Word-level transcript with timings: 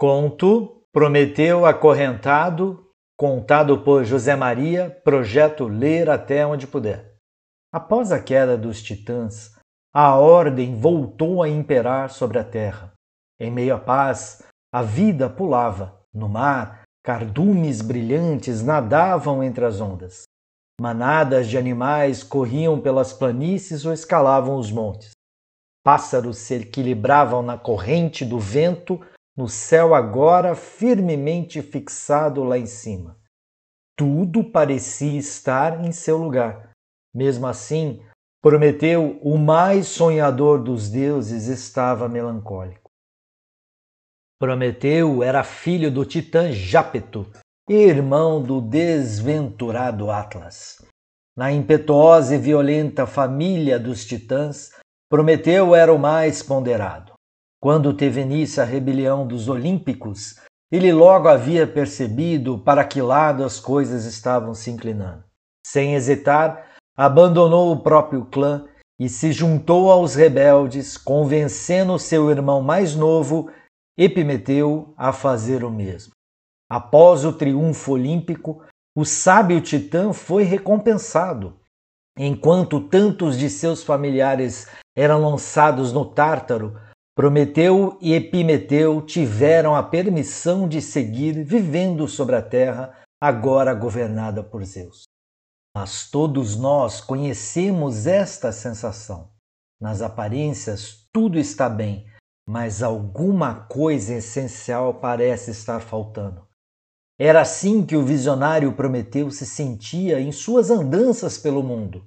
Conto 0.00 0.82
Prometeu 0.94 1.66
Acorrentado, 1.66 2.88
contado 3.18 3.82
por 3.82 4.02
José 4.02 4.34
Maria, 4.34 4.88
projeto 5.04 5.68
Ler 5.68 6.08
até 6.08 6.46
onde 6.46 6.66
puder. 6.66 7.16
Após 7.70 8.10
a 8.10 8.18
queda 8.18 8.56
dos 8.56 8.82
titãs, 8.82 9.58
a 9.94 10.16
ordem 10.16 10.74
voltou 10.74 11.42
a 11.42 11.50
imperar 11.50 12.08
sobre 12.08 12.38
a 12.38 12.44
terra. 12.44 12.94
Em 13.38 13.50
meio 13.50 13.74
à 13.74 13.78
paz, 13.78 14.42
a 14.72 14.80
vida 14.80 15.28
pulava. 15.28 16.00
No 16.14 16.30
mar, 16.30 16.84
cardumes 17.04 17.82
brilhantes 17.82 18.62
nadavam 18.62 19.42
entre 19.42 19.66
as 19.66 19.82
ondas. 19.82 20.22
Manadas 20.80 21.46
de 21.46 21.58
animais 21.58 22.22
corriam 22.22 22.80
pelas 22.80 23.12
planícies 23.12 23.84
ou 23.84 23.92
escalavam 23.92 24.56
os 24.56 24.72
montes. 24.72 25.10
Pássaros 25.84 26.38
se 26.38 26.54
equilibravam 26.54 27.42
na 27.42 27.58
corrente 27.58 28.24
do 28.24 28.38
vento 28.38 28.98
no 29.40 29.48
céu 29.48 29.94
agora 29.94 30.54
firmemente 30.54 31.62
fixado 31.62 32.44
lá 32.44 32.58
em 32.58 32.66
cima. 32.66 33.16
Tudo 33.96 34.44
parecia 34.44 35.18
estar 35.18 35.82
em 35.82 35.92
seu 35.92 36.18
lugar. 36.18 36.72
Mesmo 37.14 37.46
assim, 37.46 38.02
Prometeu, 38.42 39.18
o 39.22 39.38
mais 39.38 39.86
sonhador 39.86 40.62
dos 40.62 40.90
deuses, 40.90 41.46
estava 41.46 42.06
melancólico. 42.06 42.90
Prometeu 44.38 45.22
era 45.22 45.42
filho 45.42 45.90
do 45.90 46.04
titã 46.04 46.52
Jápeto, 46.52 47.26
irmão 47.66 48.42
do 48.42 48.60
desventurado 48.60 50.10
Atlas. 50.10 50.84
Na 51.34 51.50
impetuosa 51.50 52.34
e 52.34 52.38
violenta 52.38 53.06
família 53.06 53.78
dos 53.78 54.04
titãs, 54.04 54.70
Prometeu 55.08 55.74
era 55.74 55.90
o 55.90 55.98
mais 55.98 56.42
ponderado. 56.42 57.09
Quando 57.60 57.92
teve 57.92 58.22
início 58.22 58.62
a 58.62 58.66
rebelião 58.66 59.26
dos 59.26 59.46
Olímpicos, 59.46 60.36
ele 60.72 60.92
logo 60.92 61.28
havia 61.28 61.66
percebido 61.66 62.58
para 62.58 62.84
que 62.84 63.02
lado 63.02 63.44
as 63.44 63.60
coisas 63.60 64.06
estavam 64.06 64.54
se 64.54 64.70
inclinando. 64.70 65.24
Sem 65.66 65.94
hesitar, 65.94 66.70
abandonou 66.96 67.70
o 67.72 67.82
próprio 67.82 68.24
clã 68.24 68.66
e 68.98 69.08
se 69.08 69.30
juntou 69.30 69.90
aos 69.90 70.14
rebeldes, 70.14 70.96
convencendo 70.96 71.98
seu 71.98 72.30
irmão 72.30 72.62
mais 72.62 72.94
novo, 72.94 73.50
Epimeteu, 73.98 74.94
a 74.96 75.12
fazer 75.12 75.62
o 75.62 75.70
mesmo. 75.70 76.12
Após 76.70 77.24
o 77.24 77.32
triunfo 77.32 77.92
olímpico, 77.92 78.62
o 78.96 79.04
sábio 79.04 79.60
titã 79.60 80.12
foi 80.12 80.44
recompensado. 80.44 81.58
Enquanto 82.18 82.80
tantos 82.80 83.38
de 83.38 83.50
seus 83.50 83.82
familiares 83.82 84.66
eram 84.96 85.20
lançados 85.20 85.92
no 85.92 86.04
Tártaro, 86.04 86.78
Prometeu 87.20 87.98
e 88.00 88.14
Epimeteu 88.14 89.02
tiveram 89.02 89.76
a 89.76 89.82
permissão 89.82 90.66
de 90.66 90.80
seguir 90.80 91.44
vivendo 91.44 92.08
sobre 92.08 92.34
a 92.34 92.40
terra, 92.40 92.96
agora 93.20 93.74
governada 93.74 94.42
por 94.42 94.64
Zeus. 94.64 95.02
Mas 95.76 96.10
todos 96.10 96.56
nós 96.56 96.98
conhecemos 97.02 98.06
esta 98.06 98.50
sensação. 98.52 99.28
Nas 99.78 100.00
aparências, 100.00 101.06
tudo 101.12 101.38
está 101.38 101.68
bem, 101.68 102.06
mas 102.48 102.82
alguma 102.82 103.66
coisa 103.66 104.14
essencial 104.14 104.94
parece 104.94 105.50
estar 105.50 105.80
faltando. 105.80 106.46
Era 107.20 107.42
assim 107.42 107.84
que 107.84 107.96
o 107.96 108.02
visionário 108.02 108.72
Prometeu 108.72 109.30
se 109.30 109.44
sentia 109.44 110.18
em 110.18 110.32
suas 110.32 110.70
andanças 110.70 111.36
pelo 111.36 111.62
mundo. 111.62 112.02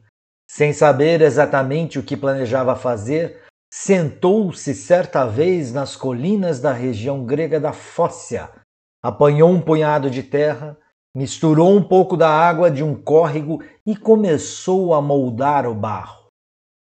Sem 0.49 0.73
saber 0.73 1.21
exatamente 1.21 1.99
o 1.99 2.03
que 2.03 2.17
planejava 2.17 2.75
fazer, 2.75 3.42
sentou-se 3.75 4.75
certa 4.75 5.25
vez 5.25 5.73
nas 5.73 5.95
colinas 5.95 6.59
da 6.59 6.71
região 6.71 7.25
grega 7.25 7.59
da 7.59 7.73
Fócia, 7.73 8.51
apanhou 9.03 9.49
um 9.49 9.59
punhado 9.59 10.11
de 10.11 10.21
terra, 10.21 10.77
misturou 11.15 11.75
um 11.75 11.83
pouco 11.83 12.15
da 12.15 12.29
água 12.29 12.69
de 12.69 12.83
um 12.83 12.93
córrego 12.93 13.63
e 13.83 13.95
começou 13.95 14.93
a 14.93 15.01
moldar 15.01 15.65
o 15.65 15.73
barro. 15.73 16.27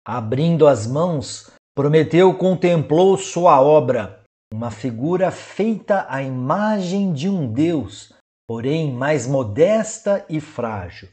Abrindo 0.08 0.66
as 0.66 0.88
mãos, 0.88 1.52
Prometeu 1.76 2.34
contemplou 2.34 3.18
sua 3.18 3.62
obra, 3.62 4.24
uma 4.52 4.72
figura 4.72 5.30
feita 5.30 6.08
à 6.08 6.24
imagem 6.24 7.12
de 7.12 7.28
um 7.28 7.52
deus, 7.52 8.14
porém 8.48 8.94
mais 8.94 9.28
modesta 9.28 10.26
e 10.30 10.40
frágil. 10.40 11.10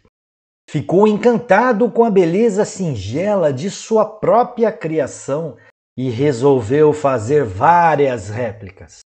Ficou 0.69 1.07
encantado 1.07 1.91
com 1.91 2.05
a 2.05 2.11
beleza 2.11 2.65
singela 2.65 3.53
de 3.53 3.71
sua 3.71 4.05
própria 4.05 4.73
criação 4.73 5.57
e 5.97 6.11
resolveu 6.11 6.93
fazer 6.93 7.45
várias 7.45 8.29
réplicas. 8.29 9.01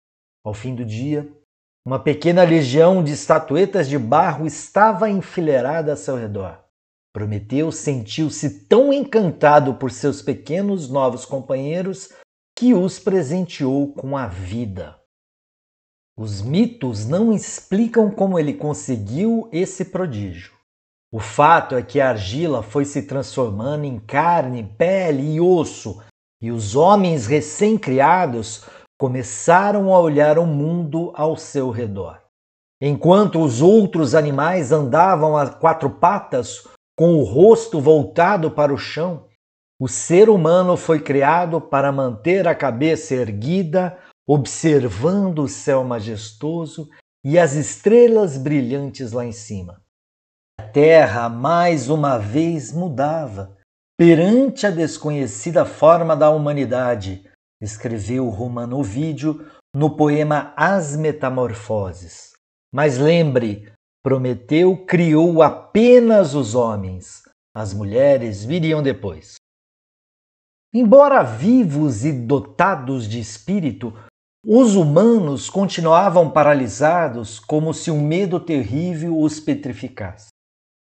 Ao 0.44 0.52
fim 0.52 0.74
do 0.74 0.84
dia, 0.84 1.26
uma 1.86 1.98
pequena 1.98 2.42
legião 2.44 3.02
de 3.02 3.12
estatuetas 3.12 3.88
de 3.88 3.98
barro 3.98 4.46
estava 4.46 5.08
enfileirada 5.08 5.92
a 5.92 5.96
seu 5.96 6.16
redor. 6.16 6.62
Prometeu 7.14 7.70
sentiu-se 7.70 8.66
tão 8.66 8.92
encantado 8.92 9.74
por 9.74 9.90
seus 9.90 10.20
pequenos 10.20 10.90
novos 10.90 11.24
companheiros 11.24 12.10
que 12.56 12.74
os 12.74 12.98
presenteou 12.98 13.92
com 13.94 14.16
a 14.16 14.26
vida. 14.26 14.98
Os 16.16 16.42
mitos 16.42 17.06
não 17.06 17.32
explicam 17.32 18.10
como 18.10 18.38
ele 18.38 18.54
conseguiu 18.54 19.48
esse 19.52 19.84
prodígio. 19.84 20.52
O 21.14 21.20
fato 21.20 21.76
é 21.76 21.82
que 21.84 22.00
a 22.00 22.08
argila 22.08 22.60
foi 22.60 22.84
se 22.84 23.02
transformando 23.02 23.84
em 23.84 24.00
carne, 24.00 24.64
pele 24.76 25.34
e 25.34 25.40
osso, 25.40 26.02
e 26.42 26.50
os 26.50 26.74
homens 26.74 27.28
recém-criados 27.28 28.64
começaram 28.98 29.94
a 29.94 30.00
olhar 30.00 30.40
o 30.40 30.44
mundo 30.44 31.12
ao 31.14 31.36
seu 31.36 31.70
redor. 31.70 32.20
Enquanto 32.82 33.40
os 33.40 33.62
outros 33.62 34.12
animais 34.12 34.72
andavam 34.72 35.36
a 35.36 35.48
quatro 35.48 35.88
patas, 35.88 36.66
com 36.98 37.14
o 37.14 37.22
rosto 37.22 37.80
voltado 37.80 38.50
para 38.50 38.74
o 38.74 38.76
chão, 38.76 39.28
o 39.80 39.86
ser 39.86 40.28
humano 40.28 40.76
foi 40.76 40.98
criado 40.98 41.60
para 41.60 41.92
manter 41.92 42.48
a 42.48 42.56
cabeça 42.56 43.14
erguida, 43.14 43.96
observando 44.26 45.44
o 45.44 45.48
céu 45.48 45.84
majestoso 45.84 46.88
e 47.24 47.38
as 47.38 47.52
estrelas 47.52 48.36
brilhantes 48.36 49.12
lá 49.12 49.24
em 49.24 49.30
cima 49.30 49.83
terra 50.74 51.28
mais 51.28 51.88
uma 51.88 52.18
vez 52.18 52.72
mudava 52.72 53.56
perante 53.96 54.66
a 54.66 54.70
desconhecida 54.70 55.64
forma 55.64 56.16
da 56.16 56.30
humanidade, 56.30 57.30
escreveu 57.62 58.28
Romano 58.28 58.80
Ovídio 58.80 59.46
no 59.72 59.96
poema 59.96 60.52
As 60.56 60.96
Metamorfoses. 60.96 62.32
Mas 62.72 62.98
lembre, 62.98 63.72
Prometeu 64.02 64.84
criou 64.84 65.42
apenas 65.42 66.34
os 66.34 66.56
homens, 66.56 67.22
as 67.56 67.72
mulheres 67.72 68.44
viriam 68.44 68.82
depois. 68.82 69.36
Embora 70.74 71.22
vivos 71.22 72.04
e 72.04 72.12
dotados 72.12 73.08
de 73.08 73.20
espírito, 73.20 73.94
os 74.44 74.74
humanos 74.74 75.48
continuavam 75.48 76.28
paralisados 76.30 77.38
como 77.38 77.72
se 77.72 77.92
um 77.92 78.04
medo 78.04 78.40
terrível 78.40 79.18
os 79.18 79.38
petrificasse. 79.38 80.33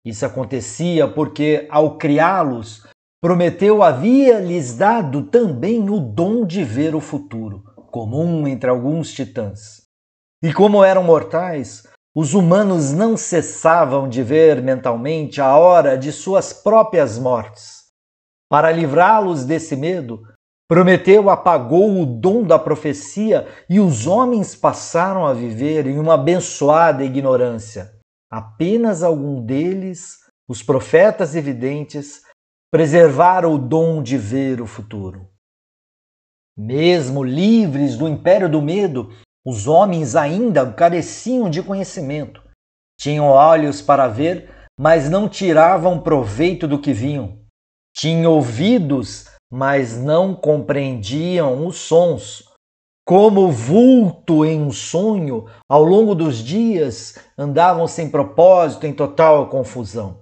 Isso 0.04 0.26
acontecia 0.26 1.06
porque, 1.06 1.66
ao 1.70 1.96
criá-los, 1.96 2.82
Prometeu 3.22 3.84
havia 3.84 4.40
lhes 4.40 4.76
dado 4.76 5.22
também 5.22 5.88
o 5.88 6.00
dom 6.00 6.44
de 6.44 6.64
ver 6.64 6.92
o 6.92 7.00
futuro, 7.00 7.62
comum 7.92 8.48
entre 8.48 8.68
alguns 8.68 9.12
titãs. 9.12 9.82
E 10.42 10.52
como 10.52 10.82
eram 10.82 11.04
mortais, 11.04 11.86
os 12.16 12.34
humanos 12.34 12.92
não 12.92 13.16
cessavam 13.16 14.08
de 14.08 14.24
ver 14.24 14.60
mentalmente 14.60 15.40
a 15.40 15.56
hora 15.56 15.96
de 15.96 16.10
suas 16.10 16.52
próprias 16.52 17.16
mortes. 17.16 17.84
Para 18.50 18.72
livrá-los 18.72 19.44
desse 19.44 19.76
medo, 19.76 20.24
Prometeu 20.68 21.30
apagou 21.30 22.00
o 22.00 22.06
dom 22.06 22.42
da 22.42 22.58
profecia 22.58 23.46
e 23.70 23.78
os 23.78 24.08
homens 24.08 24.56
passaram 24.56 25.24
a 25.24 25.32
viver 25.32 25.86
em 25.86 25.96
uma 25.96 26.14
abençoada 26.14 27.04
ignorância 27.04 28.01
Apenas 28.32 29.02
algum 29.02 29.44
deles, 29.44 30.20
os 30.48 30.62
profetas 30.62 31.36
evidentes, 31.36 32.22
preservaram 32.70 33.52
o 33.52 33.58
dom 33.58 34.02
de 34.02 34.16
ver 34.16 34.62
o 34.62 34.66
futuro. 34.66 35.28
Mesmo 36.56 37.22
livres 37.22 37.94
do 37.94 38.08
império 38.08 38.48
do 38.48 38.62
medo, 38.62 39.10
os 39.44 39.66
homens 39.66 40.16
ainda 40.16 40.72
careciam 40.72 41.50
de 41.50 41.62
conhecimento. 41.62 42.42
Tinham 42.98 43.26
olhos 43.26 43.82
para 43.82 44.08
ver, 44.08 44.48
mas 44.80 45.10
não 45.10 45.28
tiravam 45.28 46.00
proveito 46.00 46.66
do 46.66 46.80
que 46.80 46.94
viam. 46.94 47.38
Tinham 47.94 48.32
ouvidos, 48.32 49.26
mas 49.52 49.98
não 49.98 50.34
compreendiam 50.34 51.66
os 51.66 51.76
sons. 51.76 52.44
Como 53.04 53.50
vulto 53.50 54.44
em 54.44 54.60
um 54.60 54.70
sonho, 54.70 55.46
ao 55.68 55.82
longo 55.82 56.14
dos 56.14 56.38
dias 56.38 57.18
andavam 57.36 57.86
sem 57.88 58.08
propósito, 58.08 58.86
em 58.86 58.92
total 58.92 59.48
confusão. 59.48 60.20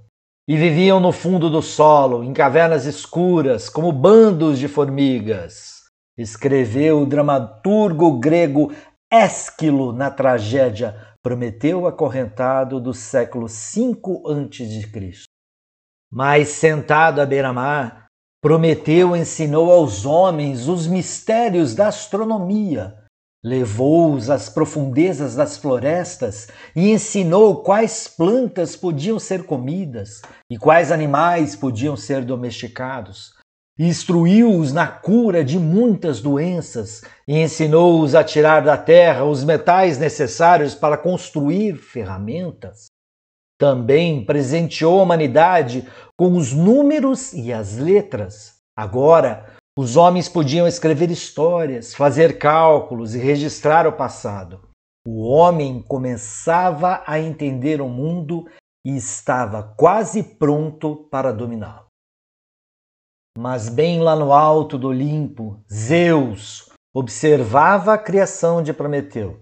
E 0.48 0.56
viviam 0.56 0.98
no 0.98 1.12
fundo 1.12 1.50
do 1.50 1.60
solo, 1.60 2.24
em 2.24 2.32
cavernas 2.32 2.86
escuras, 2.86 3.68
como 3.68 3.92
bandos 3.92 4.58
de 4.58 4.66
formigas. 4.66 5.80
Escreveu 6.16 7.02
o 7.02 7.06
dramaturgo 7.06 8.18
grego 8.18 8.72
Ésquilo 9.12 9.92
na 9.92 10.10
tragédia 10.10 11.10
Prometeu 11.22 11.86
acorrentado 11.86 12.80
do 12.80 12.94
século 12.94 13.46
V 13.46 14.00
a.C. 14.24 15.12
Mas 16.10 16.48
sentado 16.48 17.20
à 17.20 17.26
beira-mar, 17.26 17.99
Prometeu 18.42 19.14
ensinou 19.14 19.70
aos 19.70 20.06
homens 20.06 20.66
os 20.66 20.86
mistérios 20.86 21.74
da 21.74 21.88
astronomia, 21.88 22.96
levou-os 23.44 24.30
às 24.30 24.48
profundezas 24.48 25.34
das 25.34 25.56
florestas 25.56 26.48
e 26.74 26.90
ensinou 26.90 27.62
quais 27.62 28.08
plantas 28.08 28.76
podiam 28.76 29.18
ser 29.18 29.44
comidas 29.44 30.22
e 30.50 30.56
quais 30.56 30.90
animais 30.90 31.54
podiam 31.54 31.96
ser 31.96 32.24
domesticados 32.24 33.38
instruiu-os 33.82 34.74
na 34.74 34.86
cura 34.86 35.42
de 35.42 35.58
muitas 35.58 36.20
doenças 36.20 37.00
e 37.26 37.38
ensinou-os 37.38 38.14
a 38.14 38.22
tirar 38.22 38.60
da 38.60 38.76
terra 38.76 39.24
os 39.24 39.42
metais 39.42 39.96
necessários 39.96 40.74
para 40.74 40.98
construir 40.98 41.76
ferramentas. 41.76 42.89
Também 43.60 44.24
presenteou 44.24 45.00
a 45.00 45.02
humanidade 45.02 45.86
com 46.16 46.34
os 46.34 46.50
números 46.50 47.34
e 47.34 47.52
as 47.52 47.76
letras. 47.76 48.54
Agora, 48.74 49.54
os 49.78 49.98
homens 49.98 50.30
podiam 50.30 50.66
escrever 50.66 51.10
histórias, 51.10 51.94
fazer 51.94 52.38
cálculos 52.38 53.14
e 53.14 53.18
registrar 53.18 53.86
o 53.86 53.92
passado. 53.92 54.62
O 55.06 55.28
homem 55.28 55.82
começava 55.82 57.02
a 57.06 57.20
entender 57.20 57.82
o 57.82 57.88
mundo 57.88 58.46
e 58.82 58.96
estava 58.96 59.62
quase 59.76 60.22
pronto 60.22 61.06
para 61.10 61.30
dominá-lo. 61.30 61.84
Mas 63.36 63.68
bem 63.68 64.00
lá 64.00 64.16
no 64.16 64.32
alto 64.32 64.78
do 64.78 64.88
Olimpo, 64.88 65.62
Zeus 65.70 66.70
observava 66.94 67.92
a 67.92 67.98
criação 67.98 68.62
de 68.62 68.72
Prometeu 68.72 69.38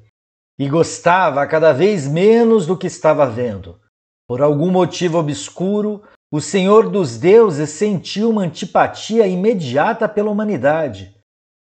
e 0.58 0.68
gostava 0.68 1.46
cada 1.46 1.72
vez 1.72 2.08
menos 2.08 2.66
do 2.66 2.76
que 2.76 2.88
estava 2.88 3.24
vendo. 3.24 3.78
Por 4.28 4.42
algum 4.42 4.70
motivo 4.70 5.18
obscuro, 5.18 6.02
o 6.30 6.40
Senhor 6.40 6.90
dos 6.90 7.16
Deuses 7.16 7.70
sentiu 7.70 8.28
uma 8.28 8.42
antipatia 8.42 9.26
imediata 9.26 10.06
pela 10.06 10.30
humanidade. 10.30 11.14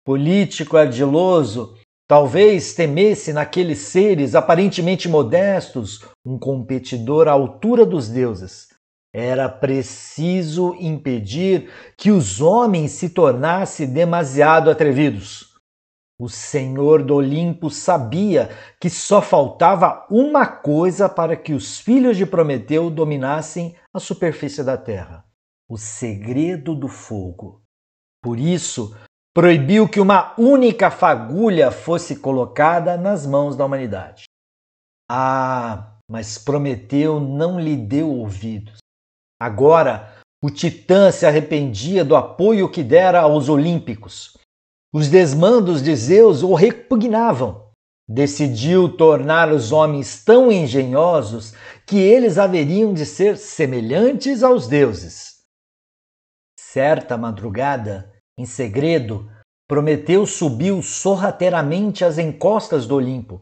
Político 0.03 0.75
ardiloso, 0.75 1.77
talvez 2.07 2.73
temesse 2.73 3.31
naqueles 3.31 3.79
seres 3.79 4.33
aparentemente 4.33 5.07
modestos 5.07 6.01
um 6.25 6.39
competidor 6.39 7.27
à 7.27 7.31
altura 7.31 7.85
dos 7.85 8.09
deuses 8.09 8.75
era 9.17 9.47
preciso 9.47 10.75
impedir 10.77 11.69
que 11.97 12.11
os 12.11 12.41
homens 12.41 12.91
se 12.91 13.07
tornassem 13.07 13.87
demasiado 13.87 14.69
atrevidos. 14.69 15.54
O 16.17 16.29
Senhor 16.29 17.03
do 17.03 17.15
Olimpo 17.15 17.69
sabia 17.69 18.49
que 18.79 18.89
só 18.89 19.21
faltava 19.21 20.07
uma 20.09 20.47
coisa 20.47 21.09
para 21.09 21.35
que 21.35 21.53
os 21.53 21.79
filhos 21.79 22.15
de 22.15 22.25
Prometeu 22.25 22.89
dominassem 22.89 23.75
a 23.93 23.99
superfície 23.99 24.63
da 24.63 24.77
terra: 24.77 25.25
o 25.69 25.77
segredo 25.77 26.73
do 26.73 26.87
fogo. 26.87 27.61
Por 28.23 28.39
isso, 28.39 28.95
proibiu 29.33 29.89
que 29.89 29.99
uma 29.99 30.33
única 30.39 30.89
fagulha 30.89 31.69
fosse 31.69 32.15
colocada 32.15 32.95
nas 32.95 33.25
mãos 33.25 33.57
da 33.57 33.65
humanidade. 33.65 34.23
Ah, 35.11 35.97
mas 36.09 36.37
Prometeu 36.37 37.19
não 37.19 37.59
lhe 37.59 37.75
deu 37.75 38.09
ouvidos. 38.09 38.77
Agora, 39.37 40.15
o 40.41 40.49
Titã 40.49 41.11
se 41.11 41.25
arrependia 41.25 42.05
do 42.05 42.15
apoio 42.15 42.71
que 42.71 42.81
dera 42.81 43.19
aos 43.19 43.49
Olímpicos. 43.49 44.37
Os 44.95 45.09
desmandos 45.09 45.83
de 45.83 45.93
Zeus 45.93 46.41
o 46.41 46.53
repugnavam. 46.53 47.69
Decidiu 48.07 48.95
tornar 48.95 49.51
os 49.51 49.73
homens 49.73 50.23
tão 50.23 50.49
engenhosos 50.49 51.53
que 51.85 51.97
eles 51.97 52.37
haveriam 52.37 52.93
de 52.93 53.05
ser 53.05 53.35
semelhantes 53.35 54.41
aos 54.41 54.69
deuses. 54.69 55.41
Certa 56.57 57.17
madrugada, 57.17 58.09
em 58.39 58.45
segredo, 58.45 59.29
Prometeu 59.67 60.25
subiu 60.25 60.81
sorrateiramente 60.81 62.05
às 62.05 62.17
encostas 62.17 62.87
do 62.87 62.95
Olimpo 62.95 63.41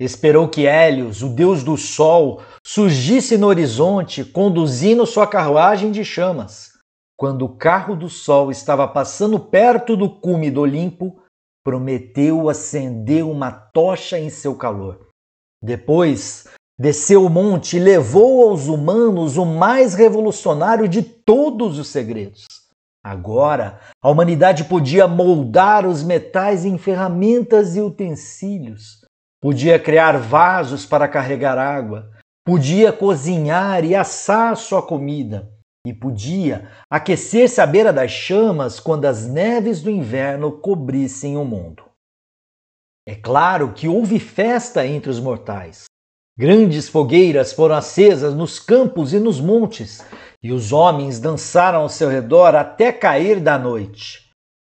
Esperou 0.00 0.48
que 0.48 0.64
Hélios, 0.64 1.22
o 1.22 1.28
deus 1.28 1.64
do 1.64 1.76
sol, 1.76 2.40
surgisse 2.64 3.36
no 3.36 3.48
horizonte, 3.48 4.24
conduzindo 4.24 5.04
sua 5.04 5.26
carruagem 5.26 5.90
de 5.90 6.04
chamas. 6.04 6.77
Quando 7.18 7.44
o 7.44 7.56
carro 7.56 7.96
do 7.96 8.08
sol 8.08 8.50
estava 8.50 8.86
passando 8.86 9.40
perto 9.40 9.96
do 9.96 10.08
cume 10.08 10.50
do 10.50 10.60
Olimpo, 10.60 11.20
Prometeu 11.64 12.48
acendeu 12.48 13.30
uma 13.30 13.50
tocha 13.50 14.18
em 14.18 14.30
seu 14.30 14.54
calor. 14.54 15.08
Depois, 15.62 16.48
desceu 16.78 17.26
o 17.26 17.28
monte 17.28 17.76
e 17.76 17.80
levou 17.80 18.48
aos 18.48 18.68
humanos 18.68 19.36
o 19.36 19.44
mais 19.44 19.92
revolucionário 19.92 20.88
de 20.88 21.02
todos 21.02 21.78
os 21.78 21.88
segredos. 21.88 22.46
Agora, 23.04 23.80
a 24.02 24.08
humanidade 24.08 24.64
podia 24.64 25.06
moldar 25.08 25.86
os 25.86 26.02
metais 26.02 26.64
em 26.64 26.78
ferramentas 26.78 27.76
e 27.76 27.80
utensílios 27.80 29.06
podia 29.40 29.78
criar 29.78 30.18
vasos 30.18 30.84
para 30.84 31.08
carregar 31.08 31.58
água, 31.58 32.10
podia 32.44 32.92
cozinhar 32.92 33.84
e 33.84 33.94
assar 33.94 34.56
sua 34.56 34.82
comida, 34.82 35.50
e 35.88 35.94
podia 35.94 36.68
aquecer-se 36.90 37.60
à 37.60 37.66
beira 37.66 37.92
das 37.92 38.10
chamas 38.10 38.78
quando 38.78 39.06
as 39.06 39.26
neves 39.26 39.80
do 39.80 39.90
inverno 39.90 40.52
cobrissem 40.52 41.36
o 41.36 41.44
mundo. 41.44 41.82
É 43.08 43.14
claro 43.14 43.72
que 43.72 43.88
houve 43.88 44.20
festa 44.20 44.86
entre 44.86 45.08
os 45.10 45.18
mortais. 45.18 45.84
Grandes 46.38 46.88
fogueiras 46.88 47.52
foram 47.52 47.74
acesas 47.74 48.34
nos 48.34 48.60
campos 48.60 49.14
e 49.14 49.18
nos 49.18 49.40
montes, 49.40 50.04
e 50.42 50.52
os 50.52 50.72
homens 50.72 51.18
dançaram 51.18 51.80
ao 51.80 51.88
seu 51.88 52.08
redor 52.08 52.54
até 52.54 52.92
cair 52.92 53.40
da 53.40 53.58
noite. 53.58 54.30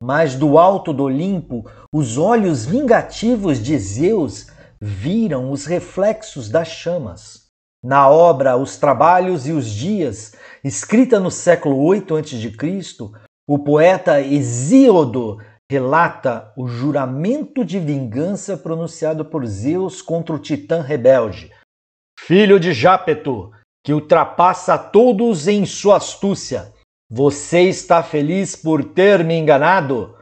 Mas 0.02 0.34
do 0.34 0.58
alto 0.58 0.92
do 0.92 1.02
Olimpo, 1.02 1.68
os 1.92 2.16
olhos 2.16 2.64
vingativos 2.64 3.62
de 3.62 3.76
Zeus 3.76 4.46
viram 4.80 5.50
os 5.50 5.66
reflexos 5.66 6.48
das 6.48 6.68
chamas. 6.68 7.39
Na 7.82 8.10
obra 8.10 8.56
Os 8.56 8.76
Trabalhos 8.76 9.46
e 9.46 9.52
os 9.52 9.70
Dias, 9.70 10.34
escrita 10.62 11.18
no 11.18 11.30
século 11.30 11.82
8 11.82 12.16
a.C., 12.16 12.52
o 13.48 13.58
poeta 13.58 14.20
Hesíodo 14.20 15.38
relata 15.70 16.52
o 16.56 16.68
juramento 16.68 17.64
de 17.64 17.78
vingança 17.78 18.56
pronunciado 18.56 19.24
por 19.24 19.46
Zeus 19.46 20.02
contra 20.02 20.34
o 20.34 20.38
titã 20.38 20.82
rebelde. 20.82 21.50
Filho 22.18 22.60
de 22.60 22.72
Jápeto, 22.72 23.50
que 23.82 23.94
ultrapassa 23.94 24.76
todos 24.76 25.48
em 25.48 25.64
sua 25.64 25.96
astúcia, 25.96 26.72
você 27.10 27.62
está 27.62 28.02
feliz 28.02 28.54
por 28.54 28.84
ter 28.84 29.24
me 29.24 29.34
enganado? 29.34 30.16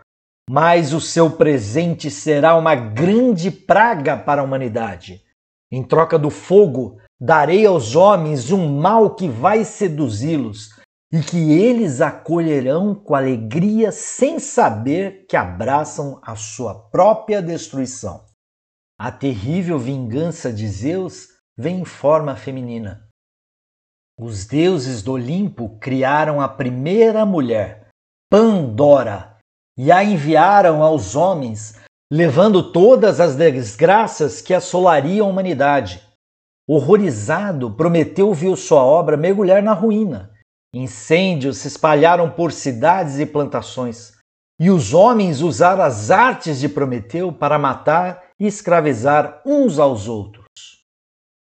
Mas 0.49 0.95
o 0.95 1.01
seu 1.01 1.31
presente 1.31 2.11
será 2.11 2.57
uma 2.57 2.75
grande 2.75 3.51
praga 3.51 4.17
para 4.17 4.41
a 4.41 4.45
humanidade. 4.45 5.23
Em 5.71 5.83
troca 5.83 6.19
do 6.19 6.31
fogo, 6.31 6.99
darei 7.21 7.67
aos 7.67 7.95
homens 7.95 8.51
um 8.51 8.79
mal 8.81 9.15
que 9.15 9.29
vai 9.29 9.65
seduzi-los 9.65 10.79
e 11.13 11.21
que 11.21 11.53
eles 11.53 12.01
acolherão 12.01 12.95
com 12.95 13.15
alegria 13.15 13.93
sem 13.93 14.39
saber 14.39 15.27
que 15.27 15.37
abraçam 15.37 16.21
a 16.23 16.37
sua 16.37 16.75
própria 16.75 17.43
destruição. 17.43 18.25
A 18.99 19.11
terrível 19.13 19.79
vingança 19.79 20.53
de 20.53 20.69
Zeus 20.69 21.29
vem 21.57 21.81
em 21.81 21.85
forma 21.85 22.35
feminina. 22.35 23.07
Os 24.19 24.47
deuses 24.47 25.03
do 25.03 25.13
Olimpo 25.13 25.79
criaram 25.79 26.41
a 26.41 26.49
primeira 26.49 27.25
mulher, 27.25 27.89
Pandora, 28.31 29.39
e 29.77 29.93
a 29.93 30.03
enviaram 30.03 30.83
aos 30.83 31.15
homens, 31.15 31.78
levando 32.11 32.73
todas 32.73 33.21
as 33.21 33.37
desgraças 33.37 34.41
que 34.41 34.55
assolariam 34.55 35.27
a 35.27 35.31
humanidade. 35.31 36.03
Horrorizado, 36.67 37.71
Prometeu 37.71 38.33
viu 38.33 38.57
sua 38.57 38.83
obra 38.83 39.17
mergulhar 39.17 39.63
na 39.63 39.73
ruína. 39.73 40.31
Incêndios 40.75 41.59
se 41.59 41.69
espalharam 41.69 42.31
por 42.31 42.53
cidades 42.53 43.19
e 43.19 43.25
plantações, 43.25 44.13
e 44.61 44.71
os 44.71 44.93
homens 44.93 45.41
usaram 45.41 45.83
as 45.83 46.11
artes 46.11 46.61
de 46.61 46.69
Prometeu 46.69 47.33
para 47.33 47.59
matar 47.59 48.23
e 48.39 48.47
escravizar 48.47 49.41
uns 49.47 49.79
aos 49.79 50.09
outros. 50.09 50.47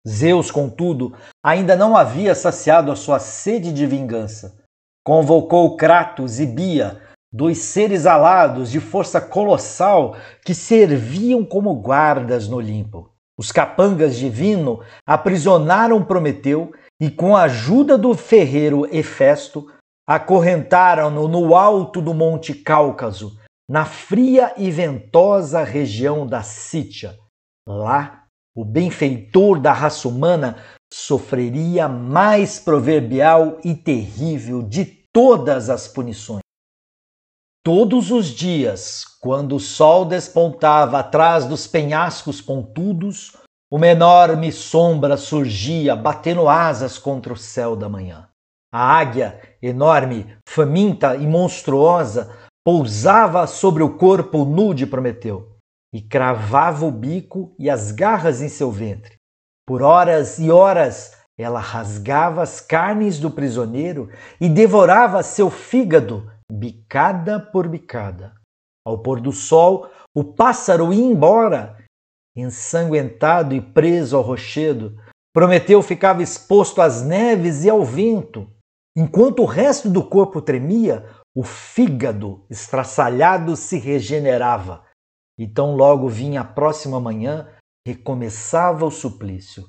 Zeus, 0.07 0.51
contudo, 0.51 1.17
ainda 1.43 1.75
não 1.75 1.97
havia 1.97 2.35
saciado 2.35 2.93
a 2.93 2.97
sua 2.97 3.19
sede 3.19 3.73
de 3.73 3.87
vingança. 3.87 4.63
Convocou 5.03 5.77
Kratos 5.77 6.39
e 6.41 6.47
Bia, 6.47 7.01
dois 7.35 7.59
seres 7.59 8.07
alados 8.07 8.71
de 8.71 8.79
força 8.79 9.21
colossal 9.21 10.17
que 10.45 10.55
serviam 10.55 11.45
como 11.45 11.75
guardas 11.75 12.47
no 12.47 12.59
Olimpo. 12.59 13.11
Os 13.37 13.51
capangas 13.51 14.17
divino 14.17 14.81
aprisionaram 15.05 16.05
Prometeu 16.05 16.73
e, 17.03 17.11
com 17.11 17.35
a 17.35 17.43
ajuda 17.43 17.99
do 17.99 18.15
ferreiro 18.15 18.87
Hefesto, 18.95 19.67
acorrentaram-no 20.09 21.27
no 21.27 21.57
alto 21.57 22.01
do 22.01 22.15
Monte 22.15 22.55
Cáucaso, 22.55 23.37
na 23.69 23.85
fria 23.85 24.55
e 24.57 24.71
ventosa 24.71 25.65
região 25.65 26.25
da 26.25 26.45
Sítia. 26.45 27.19
Lá, 27.69 28.27
o 28.55 28.65
benfeitor 28.65 29.59
da 29.59 29.73
raça 29.73 30.07
humana 30.07 30.59
sofreria 30.93 31.89
mais 31.89 32.61
proverbial 32.61 33.59
e 33.65 33.75
terrível 33.75 34.63
de 34.63 34.85
todas 34.85 35.69
as 35.69 35.89
punições. 35.89 36.44
Todos 37.65 38.11
os 38.11 38.27
dias, 38.27 39.07
quando 39.23 39.57
o 39.57 39.61
sol 39.61 40.05
despontava 40.05 40.99
atrás 40.99 41.47
dos 41.47 41.67
penhascos 41.67 42.39
pontudos, 42.43 43.39
uma 43.73 43.87
enorme 43.87 44.53
sombra 44.53 45.17
surgia, 45.17 45.97
batendo 45.97 46.47
asas 46.47 46.99
contra 46.99 47.33
o 47.33 47.39
céu 47.39 47.75
da 47.75 47.89
manhã. 47.89 48.29
A 48.71 48.99
águia, 48.99 49.41
enorme, 49.63 50.37
faminta 50.47 51.17
e 51.17 51.27
monstruosa, 51.27 52.31
pousava 52.63 53.47
sobre 53.47 53.83
o 53.83 53.97
corpo 53.97 54.45
nu 54.45 54.75
de 54.75 54.87
Prometeu 54.87 55.57
e 55.91 56.03
cravava 56.03 56.85
o 56.85 56.91
bico 56.91 57.55
e 57.59 57.71
as 57.71 57.91
garras 57.93 58.43
em 58.43 58.49
seu 58.51 58.71
ventre. 58.71 59.15
Por 59.67 59.81
horas 59.81 60.39
e 60.39 60.51
horas 60.51 61.17
ela 61.39 61.61
rasgava 61.61 62.43
as 62.43 62.61
carnes 62.61 63.19
do 63.19 63.31
prisioneiro 63.31 64.11
e 64.39 64.51
devorava 64.51 65.23
seu 65.23 65.49
fígado, 65.49 66.31
bicada 66.51 67.41
por 67.41 67.69
bicada. 67.69 68.35
Ao 68.87 68.99
pôr 68.99 69.21
do 69.21 69.33
sol, 69.33 69.91
o 70.15 70.23
pássaro 70.23 70.93
ia 70.93 71.05
embora, 71.05 71.83
ensanguentado 72.37 73.55
e 73.55 73.61
preso 73.61 74.17
ao 74.17 74.23
rochedo. 74.23 74.97
Prometeu 75.33 75.83
ficava 75.83 76.23
exposto 76.23 76.81
às 76.81 77.03
neves 77.03 77.65
e 77.65 77.71
ao 77.71 77.85
vento. 77.85 78.51
Enquanto 78.97 79.41
o 79.43 79.47
resto 79.47 79.91
do 79.91 80.05
corpo 80.05 80.41
tremia, 80.41 81.09
o 81.35 81.43
fígado 81.43 82.45
estraçalhado 82.49 83.57
se 83.57 83.79
regenerava. 83.79 84.85
E 85.39 85.49
tão 85.49 85.75
logo 85.75 86.09
vinha 86.09 86.43
a 86.43 86.45
próxima 86.45 87.01
manhã, 87.01 87.49
recomeçava 87.87 88.87
o 88.87 88.91
suplício. 88.91 89.67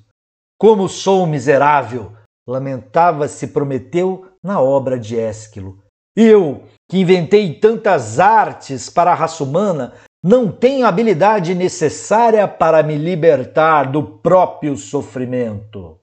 Como 0.60 0.88
sou 0.88 1.26
miserável! 1.26 2.16
lamentava-se 2.48 3.48
Prometeu 3.48 4.32
na 4.44 4.62
obra 4.62 5.00
de 5.00 5.18
Ésquilo. 5.18 5.84
Eu, 6.16 6.64
que 6.90 7.00
inventei 7.00 7.60
tantas 7.60 8.20
artes 8.20 8.90
para 8.90 9.12
a 9.12 9.16
raça 9.16 9.44
humana, 9.44 9.94
não 10.24 10.52
tenho 10.52 10.86
a 10.86 10.90
habilidade 10.90 11.54
necessária 11.54 12.48
para 12.48 12.82
me 12.82 12.98
libertar 12.98 13.92
do 13.92 14.02
próprio 14.02 14.78
sofrimento. 14.78 16.00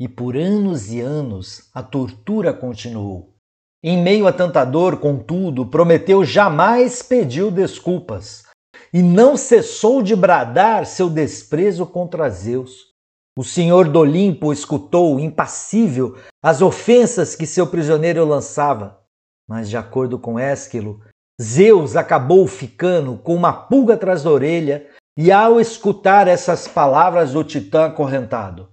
E 0.00 0.08
por 0.08 0.36
anos 0.36 0.92
e 0.92 1.00
anos 1.00 1.68
a 1.74 1.82
tortura 1.82 2.52
continuou. 2.52 3.34
Em 3.82 4.02
meio 4.02 4.26
a 4.26 4.32
tanta 4.32 4.64
dor, 4.64 4.98
contudo, 4.98 5.66
Prometeu 5.66 6.24
jamais 6.24 7.02
pediu 7.02 7.50
desculpas 7.50 8.44
e 8.92 9.02
não 9.02 9.36
cessou 9.36 10.02
de 10.02 10.16
bradar 10.16 10.86
seu 10.86 11.10
desprezo 11.10 11.84
contra 11.84 12.30
Zeus. 12.30 12.93
O 13.36 13.42
senhor 13.42 13.88
do 13.88 13.98
Olimpo 13.98 14.52
escutou, 14.52 15.18
impassível, 15.18 16.16
as 16.42 16.62
ofensas 16.62 17.34
que 17.34 17.46
seu 17.46 17.66
prisioneiro 17.66 18.24
lançava. 18.24 19.00
Mas, 19.48 19.68
de 19.68 19.76
acordo 19.76 20.18
com 20.18 20.38
Ésquilo, 20.38 21.00
Zeus 21.42 21.96
acabou 21.96 22.46
ficando 22.46 23.18
com 23.18 23.34
uma 23.34 23.52
pulga 23.52 23.94
atrás 23.94 24.22
da 24.22 24.30
orelha 24.30 24.88
e, 25.18 25.32
ao 25.32 25.60
escutar 25.60 26.28
essas 26.28 26.68
palavras 26.68 27.32
do 27.32 27.42
titã 27.42 27.86
acorrentado, 27.86 28.68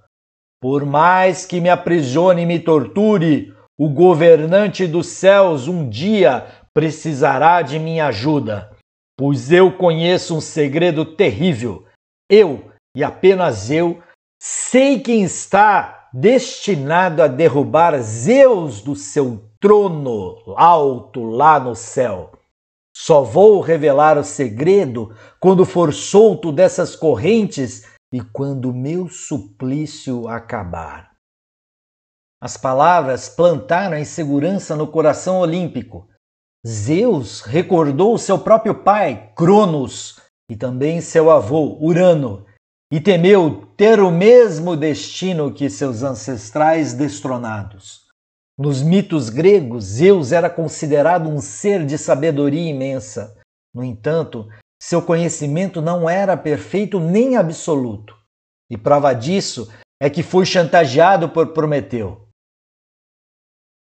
por 0.61 0.85
mais 0.85 1.43
que 1.43 1.59
me 1.59 1.69
aprisione 1.69 2.43
e 2.43 2.45
me 2.45 2.59
torture, 2.59 3.51
o 3.79 3.89
governante 3.89 4.85
dos 4.85 5.07
céus 5.07 5.67
um 5.67 5.89
dia 5.89 6.45
precisará 6.71 7.63
de 7.63 7.79
minha 7.79 8.05
ajuda, 8.07 8.71
pois 9.17 9.51
eu 9.51 9.75
conheço 9.75 10.37
um 10.37 10.41
segredo 10.41 11.03
terrível. 11.03 11.85
Eu, 12.29 12.71
e 12.95 13.03
apenas 13.03 13.71
eu, 13.71 14.01
sei 14.43 14.99
quem 14.99 15.21
está 15.21 16.09
destinado 16.11 17.21
a 17.21 17.27
derrubar 17.27 18.01
Zeus 18.01 18.81
do 18.81 18.95
seu 18.95 19.47
trono 19.59 20.35
alto 20.57 21.23
lá 21.23 21.59
no 21.59 21.75
céu. 21.75 22.31
Só 22.95 23.21
vou 23.21 23.61
revelar 23.61 24.17
o 24.17 24.23
segredo 24.23 25.15
quando 25.39 25.63
for 25.63 25.93
solto 25.93 26.51
dessas 26.51 26.95
correntes 26.95 27.87
e 28.11 28.19
quando 28.19 28.73
meu 28.73 29.07
suplício 29.07 30.27
acabar. 30.27 31.11
As 32.41 32.57
palavras 32.57 33.29
plantaram 33.29 33.95
a 33.95 33.99
insegurança 33.99 34.75
no 34.75 34.87
coração 34.87 35.39
olímpico. 35.39 36.09
Zeus 36.67 37.41
recordou 37.41 38.17
seu 38.17 38.39
próprio 38.39 38.83
pai, 38.83 39.31
Cronos, 39.35 40.19
e 40.49 40.55
também 40.55 40.99
seu 40.99 41.29
avô, 41.29 41.77
Urano, 41.79 42.45
e 42.91 42.99
temeu 42.99 43.65
ter 43.77 44.01
o 44.01 44.11
mesmo 44.11 44.75
destino 44.75 45.53
que 45.53 45.69
seus 45.69 46.03
ancestrais 46.03 46.93
destronados. 46.93 48.07
Nos 48.59 48.81
mitos 48.81 49.29
gregos, 49.29 49.85
Zeus 49.85 50.33
era 50.33 50.49
considerado 50.49 51.29
um 51.29 51.39
ser 51.39 51.85
de 51.85 51.97
sabedoria 51.97 52.69
imensa. 52.69 53.39
No 53.73 53.83
entanto, 53.83 54.47
seu 54.79 55.01
conhecimento 55.01 55.81
não 55.81 56.09
era 56.09 56.35
perfeito 56.35 56.99
nem 56.99 57.37
absoluto. 57.37 58.17
E 58.69 58.77
prova 58.77 59.13
disso 59.13 59.71
é 60.01 60.09
que 60.09 60.21
foi 60.21 60.45
chantageado 60.45 61.29
por 61.29 61.53
Prometeu. 61.53 62.27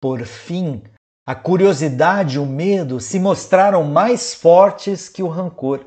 Por 0.00 0.25
fim, 0.25 0.82
a 1.26 1.35
curiosidade 1.35 2.37
e 2.37 2.38
o 2.38 2.47
medo 2.47 3.00
se 3.00 3.18
mostraram 3.18 3.85
mais 3.85 4.35
fortes 4.35 5.09
que 5.09 5.23
o 5.23 5.28
rancor. 5.28 5.87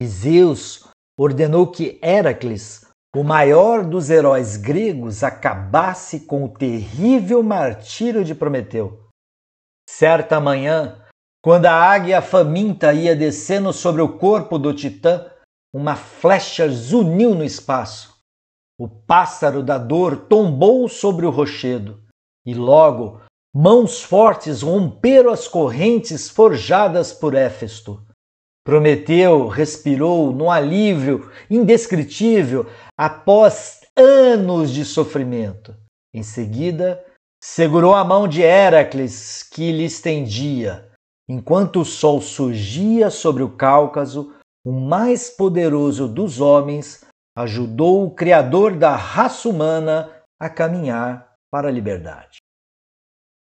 E 0.00 0.06
Zeus 0.06 0.87
ordenou 1.18 1.66
que 1.66 1.98
Heracles, 2.00 2.86
o 3.16 3.24
maior 3.24 3.84
dos 3.84 4.08
heróis 4.08 4.56
gregos, 4.56 5.24
acabasse 5.24 6.20
com 6.20 6.44
o 6.44 6.48
terrível 6.48 7.42
martírio 7.42 8.24
de 8.24 8.34
Prometeu. 8.34 9.08
Certa 9.88 10.38
manhã, 10.38 11.02
quando 11.42 11.66
a 11.66 11.72
águia 11.72 12.22
faminta 12.22 12.92
ia 12.92 13.16
descendo 13.16 13.72
sobre 13.72 14.00
o 14.00 14.16
corpo 14.16 14.58
do 14.58 14.72
titã, 14.72 15.28
uma 15.74 15.96
flecha 15.96 16.68
zuniu 16.68 17.34
no 17.34 17.44
espaço. 17.44 18.16
O 18.78 18.88
pássaro 18.88 19.62
da 19.62 19.76
dor 19.76 20.28
tombou 20.28 20.88
sobre 20.88 21.26
o 21.26 21.30
rochedo, 21.30 22.00
e 22.46 22.54
logo 22.54 23.20
mãos 23.52 24.02
fortes 24.02 24.62
romperam 24.62 25.32
as 25.32 25.48
correntes 25.48 26.30
forjadas 26.30 27.12
por 27.12 27.34
Éfesto. 27.34 28.06
Prometeu 28.68 29.48
respirou 29.48 30.30
num 30.30 30.50
alívio 30.50 31.32
indescritível 31.48 32.66
após 32.98 33.80
anos 33.96 34.70
de 34.70 34.84
sofrimento. 34.84 35.74
Em 36.12 36.22
seguida, 36.22 37.02
segurou 37.42 37.94
a 37.94 38.04
mão 38.04 38.28
de 38.28 38.42
Heracles, 38.42 39.42
que 39.42 39.72
lhe 39.72 39.86
estendia. 39.86 40.86
Enquanto 41.26 41.80
o 41.80 41.84
sol 41.84 42.20
surgia 42.20 43.08
sobre 43.08 43.42
o 43.42 43.56
Cáucaso, 43.56 44.34
o 44.62 44.70
mais 44.70 45.30
poderoso 45.30 46.06
dos 46.06 46.38
homens 46.38 47.06
ajudou 47.38 48.04
o 48.04 48.10
Criador 48.10 48.76
da 48.76 48.94
raça 48.94 49.48
humana 49.48 50.12
a 50.38 50.50
caminhar 50.50 51.32
para 51.50 51.68
a 51.68 51.72
liberdade. 51.72 52.36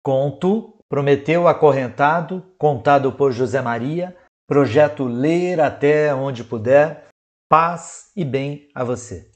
Conto 0.03 0.77
Prometeu 0.89 1.48
Acorrentado, 1.48 2.46
contado 2.58 3.13
por 3.13 3.32
José 3.32 3.62
Maria 3.62 4.18
Projeto 4.46 5.06
Ler 5.06 5.62
até 5.62 6.14
onde 6.14 6.44
puder. 6.44 7.08
Paz 7.50 8.12
e 8.16 8.26
bem 8.26 8.68
a 8.74 8.84
você. 8.84 9.32